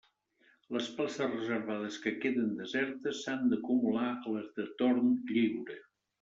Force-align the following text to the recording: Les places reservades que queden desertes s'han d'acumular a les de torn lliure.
Les 0.77 0.87
places 0.95 1.27
reservades 1.33 1.97
que 2.05 2.13
queden 2.23 2.57
desertes 2.63 3.21
s'han 3.27 3.45
d'acumular 3.53 4.09
a 4.17 4.35
les 4.39 4.51
de 4.59 4.69
torn 4.83 5.15
lliure. 5.37 5.81